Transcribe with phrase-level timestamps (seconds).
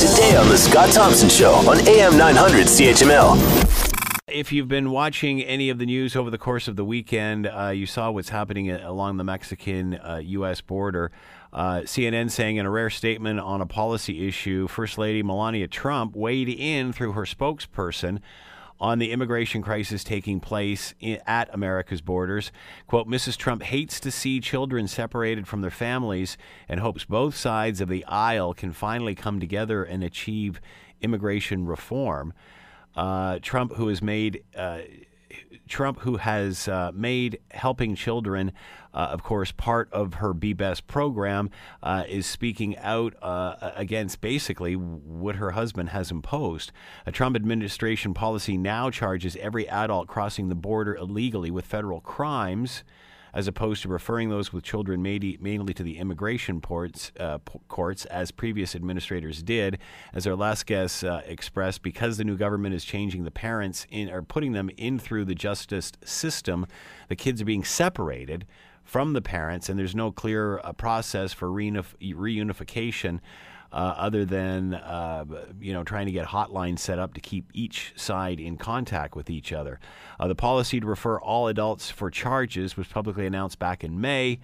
[0.00, 3.36] today on The Scott Thompson Show on AM 900 CHML.
[4.28, 7.68] If you've been watching any of the news over the course of the weekend, uh,
[7.68, 10.62] you saw what's happening along the Mexican uh, U.S.
[10.62, 11.12] border.
[11.52, 16.16] Uh, CNN saying in a rare statement on a policy issue, First Lady Melania Trump
[16.16, 18.20] weighed in through her spokesperson
[18.80, 22.50] on the immigration crisis taking place in, at America's borders.
[22.86, 23.36] Quote, Mrs.
[23.36, 26.38] Trump hates to see children separated from their families
[26.68, 30.60] and hopes both sides of the aisle can finally come together and achieve
[31.02, 32.32] immigration reform.
[32.96, 34.80] Uh, Trump, who has made uh,
[35.68, 38.52] Trump, who has uh, made helping children,
[38.92, 41.50] uh, of course, part of her Be Best program,
[41.82, 46.72] uh, is speaking out uh, against basically what her husband has imposed.
[47.06, 52.82] A Trump administration policy now charges every adult crossing the border illegally with federal crimes
[53.34, 58.30] as opposed to referring those with children mainly to the immigration ports, uh, courts, as
[58.30, 59.78] previous administrators did.
[60.12, 64.10] As our last guest uh, expressed, because the new government is changing the parents in
[64.10, 66.66] or putting them in through the justice system,
[67.08, 68.46] the kids are being separated
[68.90, 73.20] from the parents, and there's no clear uh, process for reunif- reunification
[73.72, 75.24] uh, other than uh,
[75.60, 79.30] you know trying to get hotlines set up to keep each side in contact with
[79.30, 79.78] each other.
[80.18, 84.40] Uh, the policy to refer all adults for charges was publicly announced back in May.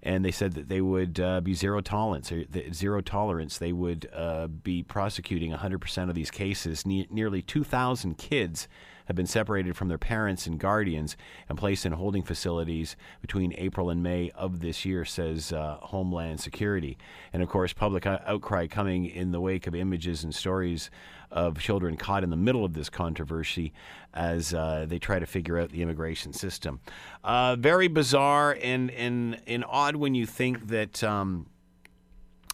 [0.00, 2.32] And they said that they would uh, be zero tolerance,
[2.72, 3.58] zero tolerance.
[3.58, 6.86] They would uh, be prosecuting 100% of these cases.
[6.86, 8.68] Ne- nearly 2,000 kids
[9.08, 11.16] have been separated from their parents and guardians
[11.48, 16.40] and placed in holding facilities between April and May of this year, says uh, Homeland
[16.40, 16.98] Security.
[17.32, 20.90] And of course, public outcry coming in the wake of images and stories
[21.30, 23.72] of children caught in the middle of this controversy
[24.12, 26.80] as uh, they try to figure out the immigration system.
[27.24, 31.02] Uh, very bizarre and, and, and odd when you think that.
[31.02, 31.46] Um,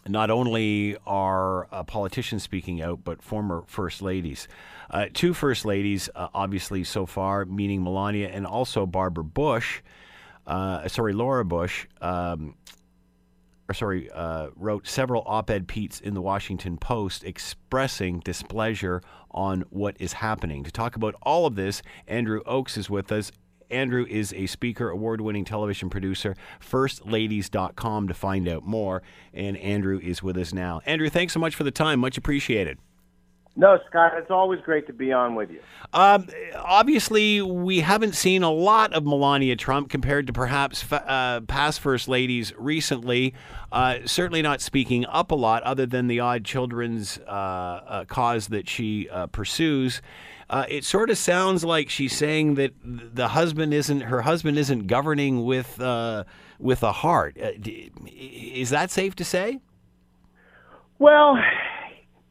[0.07, 4.47] not only are uh, politicians speaking out, but former first ladies.
[4.89, 9.81] Uh, two first ladies, uh, obviously, so far, meaning Melania and also Barbara Bush,
[10.45, 12.55] uh, sorry, Laura Bush, um,
[13.67, 19.01] or sorry, uh, wrote several op ed pieces in the Washington Post expressing displeasure
[19.31, 20.63] on what is happening.
[20.63, 23.31] To talk about all of this, Andrew Och is with us.
[23.75, 29.03] Andrew is a speaker, award winning television producer, firstladies.com to find out more.
[29.33, 30.81] And Andrew is with us now.
[30.85, 31.99] Andrew, thanks so much for the time.
[31.99, 32.79] Much appreciated.
[33.57, 35.61] No, Scott, it's always great to be on with you.
[35.93, 41.79] Um, obviously, we haven't seen a lot of Melania Trump compared to perhaps uh, past
[41.79, 43.33] first ladies recently.
[43.71, 48.47] Uh, certainly not speaking up a lot, other than the odd children's uh, uh cause
[48.47, 50.01] that she uh, pursues.
[50.49, 54.87] Uh, it sort of sounds like she's saying that the husband isn't her husband isn't
[54.87, 55.79] governing with
[56.59, 57.37] with a heart.
[57.37, 59.59] is that safe to say?
[60.99, 61.37] Well,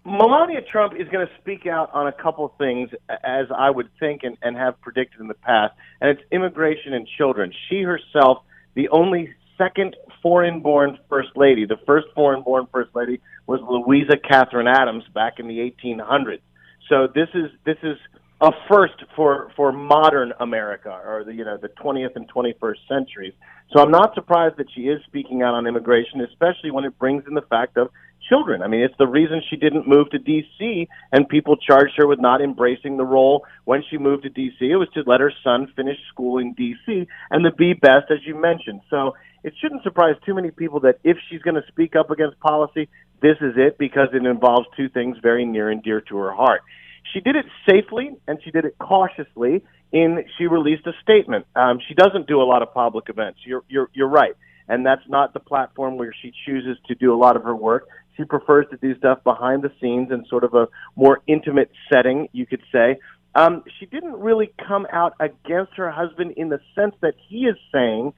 [0.05, 4.23] Melania Trump is going to speak out on a couple things, as I would think
[4.23, 7.53] and, and have predicted in the past, and it's immigration and children.
[7.69, 8.39] She herself,
[8.75, 15.05] the only second foreign-born first lady, the first foreign-born first lady was Louisa Catherine Adams
[15.15, 16.41] back in the 1800s.
[16.89, 17.97] So this is this is
[18.41, 23.33] a first for for modern America or the you know the 20th and 21st centuries.
[23.73, 27.25] So I'm not surprised that she is speaking out on immigration, especially when it brings
[27.27, 27.91] in the fact of
[28.29, 28.63] children.
[28.63, 30.89] I mean, it's the reason she didn't move to D.C.
[31.13, 34.71] and people charged her with not embracing the role when she moved to D.C.
[34.71, 37.07] It was to let her son finish school in D.C.
[37.31, 38.81] and to be best, as you mentioned.
[38.91, 42.39] So it shouldn't surprise too many people that if she's going to speak up against
[42.41, 42.89] policy,
[43.21, 46.63] this is it because it involves two things very near and dear to her heart.
[47.13, 49.63] She did it safely and she did it cautiously.
[49.93, 51.47] In she released a statement.
[51.55, 53.41] Um, she doesn't do a lot of public events.
[53.47, 54.35] You're you're you're right,
[54.69, 57.87] and that's not the platform where she chooses to do a lot of her work.
[58.17, 62.29] She prefers to do stuff behind the scenes in sort of a more intimate setting,
[62.33, 62.99] you could say.
[63.37, 67.57] Um, she didn't really come out against her husband in the sense that he is
[67.73, 68.15] saying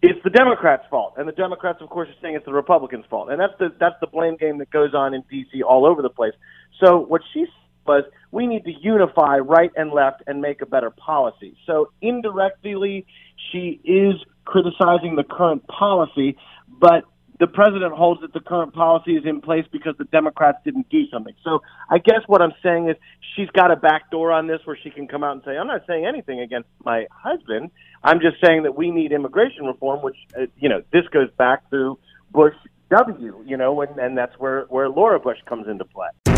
[0.00, 3.30] it's the Democrats' fault, and the Democrats, of course, are saying it's the Republicans' fault,
[3.30, 5.62] and that's the that's the blame game that goes on in D.C.
[5.62, 6.34] all over the place.
[6.82, 7.46] So what she
[7.88, 11.56] was, we need to unify right and left and make a better policy.
[11.66, 13.06] So indirectly,
[13.50, 14.14] she is
[14.44, 16.36] criticizing the current policy,
[16.68, 17.04] but
[17.40, 21.06] the president holds that the current policy is in place because the Democrats didn't do
[21.12, 21.34] something.
[21.44, 22.96] So I guess what I'm saying is
[23.36, 25.68] she's got a back door on this where she can come out and say, I'm
[25.68, 27.70] not saying anything against my husband.
[28.02, 31.68] I'm just saying that we need immigration reform, which, uh, you know, this goes back
[31.70, 31.98] to
[32.32, 32.54] Bush
[32.90, 36.37] W, you know, and, and that's where, where Laura Bush comes into play.